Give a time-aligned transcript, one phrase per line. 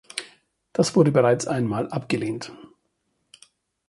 [0.73, 2.51] Das wurde bereits ein Mal abgelehnt.